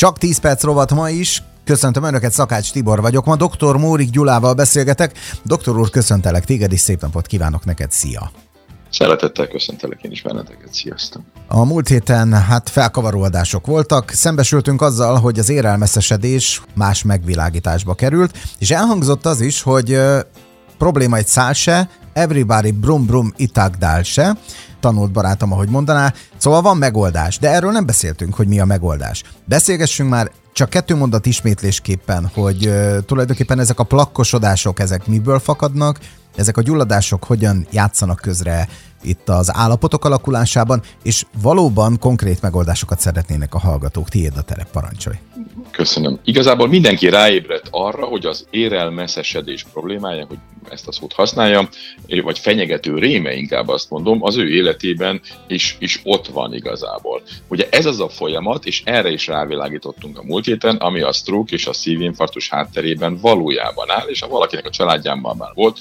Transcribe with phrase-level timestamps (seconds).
[0.00, 1.42] Csak 10 perc rovat ma is.
[1.64, 3.24] Köszöntöm Önöket, Szakács Tibor vagyok.
[3.24, 3.76] Ma dr.
[3.76, 5.18] Mórik Gyulával beszélgetek.
[5.44, 7.90] Doktor úr, köszöntelek téged, és szép napot kívánok neked.
[7.90, 8.30] Szia!
[8.90, 11.22] Szeretettel köszöntelek én is benneteket, sziasztok!
[11.48, 18.38] A múlt héten hát felkavaró adások voltak, szembesültünk azzal, hogy az érelmeszesedés más megvilágításba került,
[18.58, 19.98] és elhangzott az is, hogy
[20.78, 24.36] probléma egy szál se, everybody brum brum itagdál se,
[24.80, 26.12] tanult barátom, ahogy mondaná.
[26.36, 29.22] Szóval van megoldás, de erről nem beszéltünk, hogy mi a megoldás.
[29.44, 35.98] Beszélgessünk már csak kettő mondat ismétlésképpen, hogy uh, tulajdonképpen ezek a plakkosodások, ezek miből fakadnak,
[36.36, 38.68] ezek a gyulladások hogyan játszanak közre
[39.02, 44.08] itt az állapotok alakulásában, és valóban konkrét megoldásokat szeretnének a hallgatók.
[44.08, 45.16] Tiéd a terep, parancsolj!
[45.70, 46.18] Köszönöm.
[46.24, 51.68] Igazából mindenki ráébredt arra, hogy az érelmeszesedés problémája, hogy ezt a szót használjam,
[52.22, 57.22] vagy fenyegető réme inkább azt mondom, az ő életében is, is ott van igazából.
[57.48, 61.54] Ugye ez az a folyamat, és erre is rávilágítottunk a múlt héten, ami a stroke
[61.54, 65.78] és a szívinfarktus hátterében valójában áll, és ha valakinek a családjában már volt,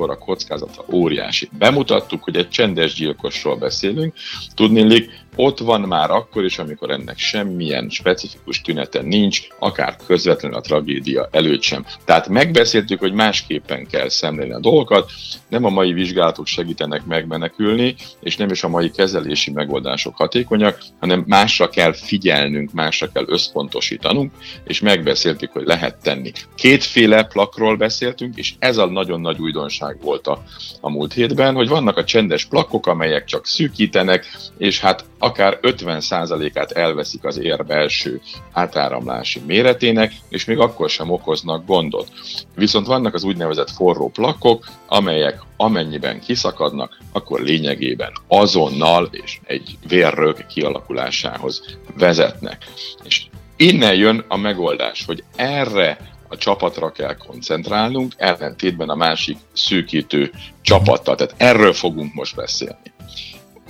[0.00, 1.48] akkor a kockázata óriási.
[1.58, 4.14] Bemutattuk, hogy egy csendes gyilkosról beszélünk.
[4.54, 10.60] Tudnélik, ott van már akkor is, amikor ennek semmilyen specifikus tünete nincs, akár közvetlenül a
[10.60, 11.84] tragédia előtt sem.
[12.04, 15.10] Tehát megbeszéltük, hogy másképpen kell szemlélni a dolgokat,
[15.48, 21.24] nem a mai vizsgálatok segítenek megmenekülni, és nem is a mai kezelési megoldások hatékonyak, hanem
[21.26, 24.32] másra kell figyelnünk, másra kell összpontosítanunk,
[24.64, 26.32] és megbeszéltük, hogy lehet tenni.
[26.54, 30.42] Kétféle plakról beszéltünk, és ez a nagyon nagy újdonság volt a,
[30.80, 34.26] a múlt hétben, hogy vannak a csendes plakok, amelyek csak szűkítenek,
[34.58, 38.20] és hát akár 50%-át elveszik az ér belső
[38.52, 42.08] átáramlási méretének, és még akkor sem okoznak gondot.
[42.54, 50.46] Viszont vannak az úgynevezett forró plakok, amelyek amennyiben kiszakadnak, akkor lényegében azonnal és egy vérrög
[50.46, 51.62] kialakulásához
[51.98, 52.64] vezetnek.
[53.04, 60.30] És innen jön a megoldás, hogy erre a csapatra kell koncentrálnunk, ellentétben a másik szűkítő
[60.62, 61.14] csapattal.
[61.14, 62.90] Tehát erről fogunk most beszélni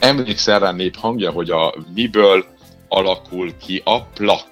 [0.00, 2.44] emlékszel rá nép hangja, hogy a miből
[2.88, 4.46] alakul ki a plak?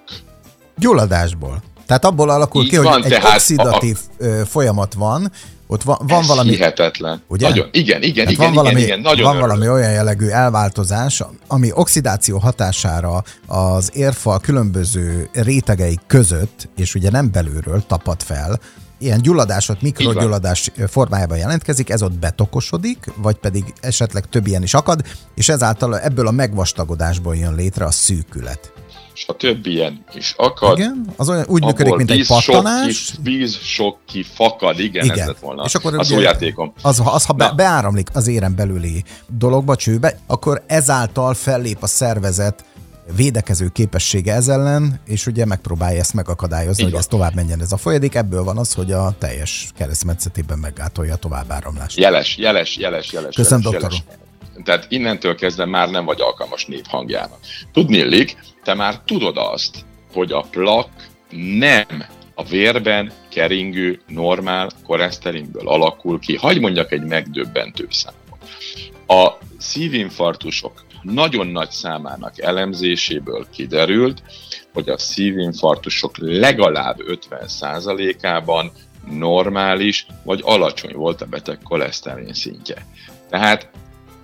[0.77, 1.63] Gyulladásból.
[1.87, 5.33] Tehát abból alakul Így ki, van, hogy egy oxidatív a, folyamat van,
[5.67, 6.49] ott van, van Ez valami...
[6.49, 7.23] hihetetlen.
[7.29, 7.49] Ugye?
[7.49, 9.49] Nagyon, igen, igen, igen, van igen, valami, igen, nagyon Van örülök.
[9.49, 17.31] valami olyan jellegű elváltozás, ami oxidáció hatására az érfal különböző rétegei között, és ugye nem
[17.31, 18.61] belülről tapad fel,
[18.99, 25.03] ilyen gyulladásot, mikrogyulladás formájában jelentkezik, ez ott betokosodik, vagy pedig esetleg több ilyen is akad,
[25.35, 28.73] és ezáltal ebből a megvastagodásból jön létre a szűkület.
[29.15, 30.79] És a több ilyen is akad.
[30.79, 32.95] Igen, az olyan úgy működik, mint egy pattanás.
[32.95, 35.19] Sok ki, víz sok ki fakad, igen, igen.
[35.19, 36.73] ez lett volna és akkor az új játékom.
[36.83, 42.65] Az, az, ha be, beáramlik az éren belüli dologba, csőbe, akkor ezáltal fellép a szervezet
[43.17, 47.77] védekező képessége ez ellen, és ugye megpróbálja ezt megakadályozni, hogy ez tovább menjen ez a
[47.77, 48.15] folyadék.
[48.15, 51.99] Ebből van az, hogy a teljes keresztmetszetében meggátolja a tovább áramlást.
[51.99, 53.35] Jeles, jeles, jeles, jeles.
[53.35, 54.19] Köszönöm, jeles, doktor jeles.
[54.65, 57.39] Tehát innentől kezdve már nem vagy alkalmas néphangjának.
[57.73, 60.89] Tudnélik, te már tudod azt, hogy a plak
[61.59, 62.05] nem
[62.35, 66.37] a vérben keringő normál koleszterinből alakul ki.
[66.37, 68.17] Hagy mondjak egy megdöbbentő számot.
[69.07, 74.23] A szívinfarktusok nagyon nagy számának elemzéséből kiderült,
[74.73, 76.97] hogy a szívinfarktusok legalább
[77.31, 78.73] 50%-ában
[79.11, 82.87] normális vagy alacsony volt a beteg koleszterin szintje.
[83.31, 83.71] Tehát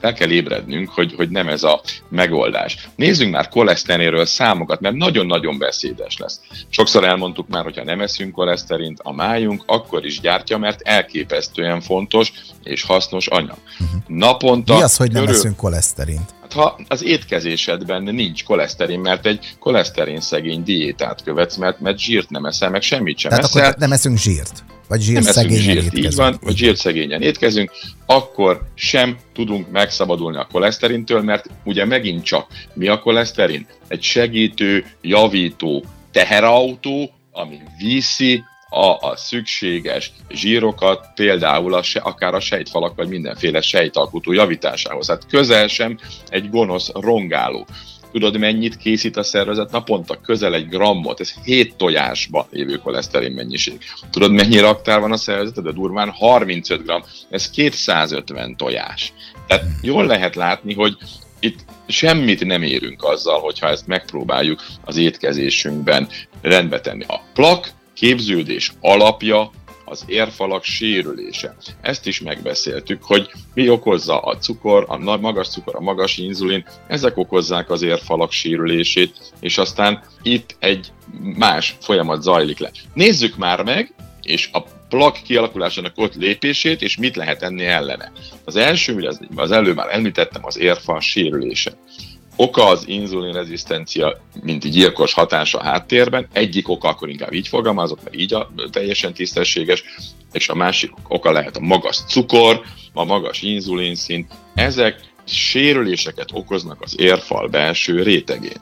[0.05, 2.89] fel kell ébrednünk, hogy, hogy nem ez a megoldás.
[2.97, 6.41] Nézzünk már koleszterinről számokat, mert nagyon-nagyon beszédes lesz.
[6.69, 12.33] Sokszor elmondtuk már, hogyha nem eszünk koleszterint, a májunk akkor is gyártja, mert elképesztően fontos
[12.63, 13.59] és hasznos anyag.
[13.81, 14.01] Uh-huh.
[14.07, 14.75] Naponta...
[14.75, 15.39] Mi az, hogy nem körül...
[15.39, 16.35] eszünk koleszterint?
[16.41, 22.31] Hát, ha az étkezésedben nincs koleszterin, mert egy koleszterin szegény diétát követsz, mert, mert zsírt
[22.31, 23.65] nem eszel, meg semmit sem Tehát eszel.
[23.65, 24.65] akkor nem eszünk zsírt?
[24.89, 26.05] Vagy zsírszegényen zsírt, étkezünk.
[26.05, 27.71] Így van, vagy zsírszegényen étkezünk,
[28.07, 33.67] akkor sem tudunk megszabadulni a koleszterintől, mert ugye megint csak mi a koleszterin?
[33.89, 42.95] Egy segítő, javító teherautó, ami viszi a, a szükséges zsírokat, például a, akár a sejtfalak,
[42.95, 45.09] vagy mindenféle sejtalkotó javításához.
[45.09, 45.99] Hát közel sem
[46.29, 47.67] egy gonosz rongáló.
[48.15, 50.21] Tudod, mennyit készít a szervezet naponta?
[50.21, 51.21] Közel egy grammot.
[51.21, 53.79] Ez 7 tojásba lévő koleszterin mennyiség.
[54.11, 55.65] Tudod, mennyi raktár van a szervezeted?
[55.65, 57.03] De durván 35 gram.
[57.31, 59.13] Ez 250 tojás.
[59.47, 60.97] Tehát jól lehet látni, hogy
[61.41, 66.09] itt semmit nem érünk azzal, hogyha ezt megpróbáljuk az étkezésünkben
[66.43, 67.05] rendbe tenni.
[67.09, 69.51] A plak képződés alapja
[69.85, 71.57] az érfalak sérülése.
[71.81, 77.17] Ezt is megbeszéltük, hogy mi okozza a cukor, a magas cukor, a magas inzulin, ezek
[77.17, 80.93] okozzák az érfalak sérülését, és aztán itt egy
[81.37, 82.71] más folyamat zajlik le.
[82.95, 88.13] Nézzük már meg, és a plak kialakulásának ott lépését, és mit lehet enni ellene.
[88.45, 91.73] Az első, ugye az, az előbb már említettem, az érfal sérülése.
[92.37, 96.29] Oka az inzulinrezisztencia, mint gyilkos hatása háttérben.
[96.33, 99.85] Egyik oka, akkor inkább így fogalmazok, mert így a teljesen tisztességes,
[100.33, 104.33] és a másik oka lehet a magas cukor, a magas inzulinszint.
[104.55, 108.61] Ezek sérüléseket okoznak az érfal belső rétegén.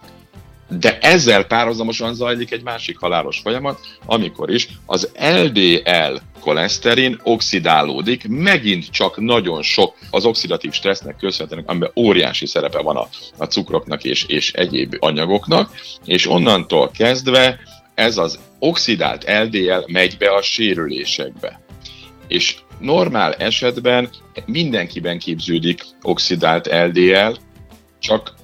[0.78, 8.90] De ezzel párhuzamosan zajlik egy másik halálos folyamat, amikor is az LDL koleszterin oxidálódik, megint
[8.90, 14.24] csak nagyon sok az oxidatív stressznek köszönhetően, amiben óriási szerepe van a, a cukroknak és,
[14.24, 15.70] és egyéb anyagoknak,
[16.04, 17.60] és onnantól kezdve
[17.94, 21.60] ez az oxidált LDL megy be a sérülésekbe.
[22.28, 24.10] És normál esetben
[24.46, 27.36] mindenkiben képződik oxidált LDL,
[27.98, 28.34] csak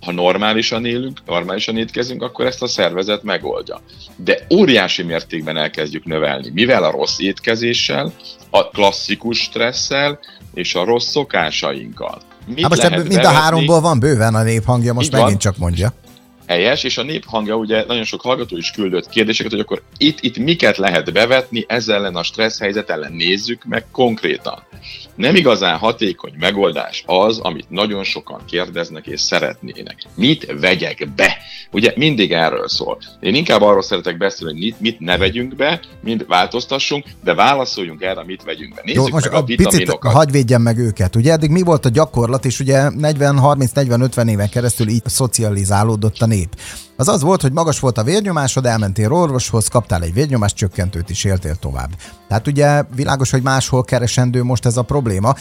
[0.00, 3.80] ha normálisan élünk, normálisan étkezünk, akkor ezt a szervezet megoldja.
[4.16, 8.12] De óriási mértékben elkezdjük növelni, mivel a rossz étkezéssel,
[8.50, 10.18] a klasszikus stresszel
[10.54, 12.20] és a rossz szokásainkkal.
[12.46, 15.38] Mit hát most ebből mind a háromból van bőven a néphangja, most megint van.
[15.38, 15.92] csak mondja.
[16.46, 20.38] Helyes, és a néphangja ugye nagyon sok hallgató is küldött kérdéseket, hogy akkor itt, itt
[20.38, 24.62] miket lehet bevetni, ezzel ellen a stressz helyzet ellen nézzük meg konkrétan.
[25.14, 29.96] Nem igazán hatékony megoldás az, amit nagyon sokan kérdeznek és szeretnének.
[30.14, 31.36] Mit vegyek be?
[31.72, 32.98] Ugye mindig erről szól.
[33.20, 38.24] Én inkább arról szeretek beszélni, hogy mit, ne vegyünk be, mit változtassunk, de válaszoljunk erre,
[38.24, 38.80] mit vegyünk be.
[38.84, 39.42] Nézzük Jó, most meg a, a.
[39.42, 41.16] Picit hagyj védjem meg őket.
[41.16, 45.02] Ugye eddig mi volt a gyakorlat, és ugye 40, 30, 40, 50 éven keresztül így
[45.04, 46.85] szocializálódott a nép sleep.
[46.96, 51.24] Az az volt, hogy magas volt a vérnyomásod, elmentél orvoshoz, kaptál egy vérnyomás csökkentőt is
[51.24, 51.90] éltél tovább.
[52.28, 55.34] Tehát ugye világos, hogy máshol keresendő most ez a probléma,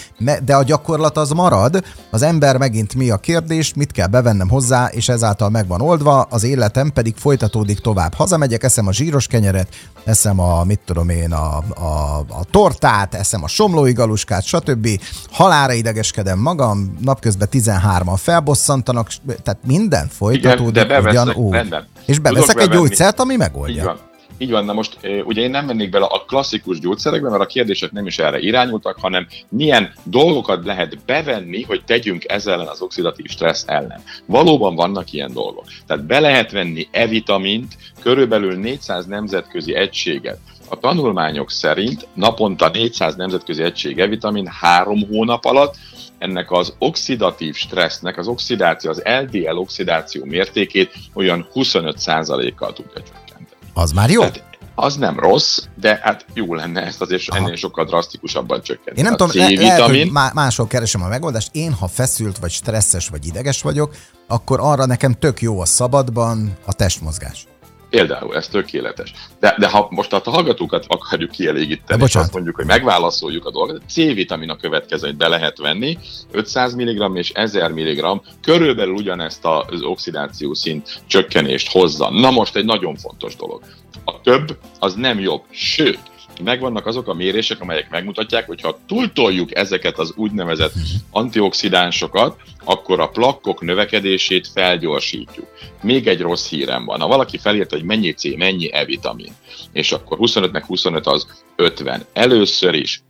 [0.46, 4.88] de a gyakorlat az marad, az ember megint mi a kérdés, mit kell bevennem hozzá,
[4.92, 8.14] és ezáltal meg van oldva, az életem pedig folytatódik tovább.
[8.14, 9.68] Hazamegyek, eszem a zsíros kenyeret,
[10.04, 14.88] eszem a, mit tudom én, a, a, a tortát, eszem a somlói galuskát, stb.
[15.32, 19.12] Halára idegeskedem magam, napközben 13-an felbosszantanak,
[19.44, 21.88] tehát minden folytatódik Igen, de ugyan Rendben.
[22.06, 23.76] És beveszek egy gyógyszert, ami megoldja.
[23.76, 24.00] Így van.
[24.38, 27.92] Így van, na most ugye én nem mennék bele a klasszikus gyógyszerekbe, mert a kérdések
[27.92, 33.26] nem is erre irányultak, hanem milyen dolgokat lehet bevenni, hogy tegyünk ezzel ellen az oxidatív
[33.26, 34.02] stressz ellen.
[34.26, 35.66] Valóban vannak ilyen dolgok.
[35.88, 40.38] Tehát be lehet venni E-vitamint, körülbelül 400 nemzetközi egységet.
[40.70, 45.76] A tanulmányok szerint naponta 400 nemzetközi egység E-vitamin három hónap alatt
[46.18, 53.62] ennek az oxidatív stressznek, az oxidáció, az LDL oxidáció mértékét olyan 25%-kal tudja csökkenteni.
[53.74, 54.20] Az már jó?
[54.20, 54.44] Tehát
[54.76, 57.40] az nem rossz, de hát jó lenne ezt azért Aha.
[57.40, 58.98] ennél sokkal drasztikusabban csökkenteni.
[58.98, 61.50] Én nem tudom, le, lehet, hogy máshol keresem a megoldást.
[61.52, 63.96] Én, ha feszült, vagy stresszes, vagy ideges vagyok,
[64.28, 67.48] akkor arra nekem tök jó a szabadban a testmozgás.
[67.96, 69.14] Például, ez tökéletes.
[69.40, 73.82] De, de ha most a hallgatókat akarjuk kielégíteni, és azt mondjuk, hogy megválaszoljuk a dolgot,
[73.90, 75.98] C-vitamin a következő, hogy be lehet venni,
[76.32, 82.10] 500 mg és 1000 mg körülbelül ugyanezt az oxidáció szint csökkenést hozza.
[82.10, 83.62] Na most egy nagyon fontos dolog.
[84.06, 86.00] A több az nem jobb, sőt,
[86.44, 90.74] megvannak azok a mérések, amelyek megmutatják, hogy ha túltoljuk ezeket az úgynevezett
[91.12, 95.48] antioxidánsokat, akkor a plakkok növekedését felgyorsítjuk.
[95.82, 97.00] Még egy rossz hírem van.
[97.00, 99.34] Ha valaki felírta, hogy mennyi C, mennyi E-vitamin,
[99.72, 102.06] és akkor 25 meg 25 az 50.
[102.14, 103.02] Először is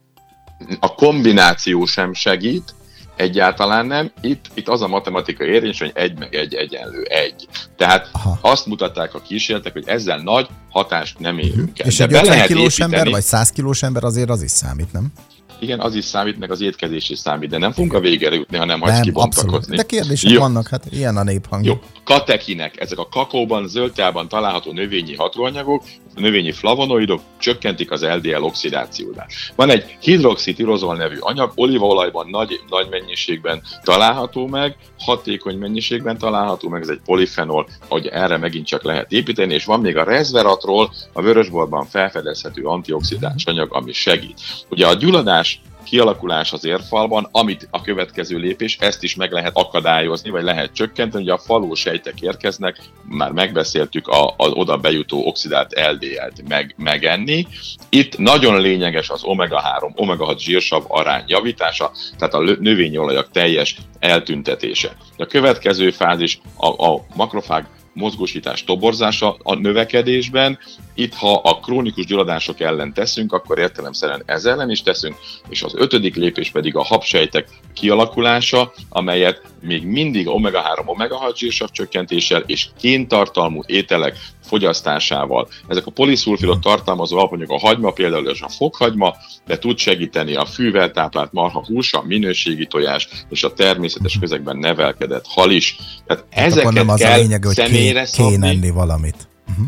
[0.79, 2.73] a kombináció sem segít,
[3.15, 4.11] Egyáltalán nem.
[4.21, 7.47] Itt, itt az a matematika érvényes, hogy egy meg egy egyenlő egy.
[7.77, 8.37] Tehát Aha.
[8.41, 11.87] azt mutatták a kísérletek, hogy ezzel nagy hatást nem érünk el.
[11.87, 15.13] És egy 50 kilós ember, vagy 100 kilós ember azért az is számít, nem?
[15.59, 18.57] Igen, az is számít, meg az étkezés is számít, de nem fogunk a végére jutni,
[18.57, 19.75] hanem hagysz kibontakozni.
[19.75, 20.39] De kérdések Jó.
[20.39, 21.65] vannak, hát ilyen a néphang.
[21.65, 25.83] Jó, katekinek, ezek a kakaóban, zöldtában található növényi hatóanyagok,
[26.15, 29.31] növényi flavonoidok csökkentik az LDL oxidációdát.
[29.55, 36.81] Van egy hidroxitirozol nevű anyag, olívaolajban nagy, nagy mennyiségben található meg, hatékony mennyiségben található meg,
[36.81, 41.21] ez egy polifenol, hogy erre megint csak lehet építeni, és van még a resveratrol, a
[41.21, 44.41] vörösborban felfedezhető antioxidáns anyag, ami segít.
[44.69, 50.29] Ugye a gyulladás kialakulás az érfalban, amit a következő lépés, ezt is meg lehet akadályozni,
[50.29, 55.73] vagy lehet csökkenteni, hogy a faló sejtek érkeznek, már megbeszéltük a, az oda bejutó oxidált
[55.91, 57.47] LDL-t meg, megenni.
[57.89, 64.95] Itt nagyon lényeges az omega-3, omega-6 zsírsav arány javítása, tehát a növényi olajak teljes eltüntetése.
[65.17, 70.57] A következő fázis a, a makrofág mozgósítás toborzása a növekedésben,
[70.97, 75.15] Itt, ha a krónikus gyulladások ellen teszünk, akkor értelemszerűen ez ellen is teszünk,
[75.49, 82.43] és az ötödik lépés pedig a habsejtek kialakulása, amelyet még mindig omega-3, omega-6 zsírsav csökkentéssel
[82.45, 85.47] és kéntartalmú ételek fogyasztásával.
[85.67, 90.91] Ezek a poliszulfilot tartalmazó alapanyag a hagyma, például a fokhagyma, de tud segíteni a fűvel
[90.91, 95.75] táplált marha hús, a minőségi tojás és a természetes közegben nevelkedett hal is.
[96.07, 99.27] Tehát hát ezeket nem az kell a lényeg, hogy személyre kéne enni valamit.
[99.49, 99.65] Uh-huh.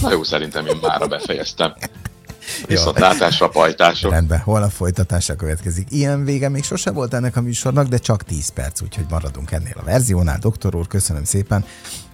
[0.00, 1.74] Na jó, szerintem én már befejeztem.
[2.66, 4.10] Viszontlátásra, pajtások.
[4.10, 5.86] Rendben, holnap folytatása következik.
[5.90, 9.74] Ilyen vége még sose volt ennek a műsornak, de csak 10 perc, úgyhogy maradunk ennél
[9.76, 10.38] a verziónál.
[10.38, 11.64] Doktor úr, köszönöm szépen.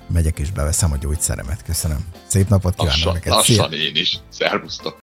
[0.08, 1.62] Megyek és beveszem a gyógyszeremet.
[1.62, 2.06] Köszönöm.
[2.26, 3.32] Szép napot kívánok lassan, neked.
[3.32, 3.78] Lassan Szia.
[3.78, 4.18] én is.
[4.28, 4.94] Szervusztok.